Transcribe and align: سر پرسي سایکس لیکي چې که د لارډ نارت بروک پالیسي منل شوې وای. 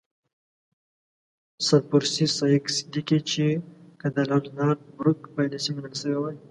سر 1.67 1.81
پرسي 1.89 2.25
سایکس 2.37 2.75
لیکي 2.93 3.19
چې 3.31 3.45
که 3.99 4.07
د 4.15 4.17
لارډ 4.29 4.45
نارت 4.57 4.79
بروک 4.97 5.19
پالیسي 5.35 5.71
منل 5.75 5.93
شوې 6.01 6.17
وای. 6.19 6.37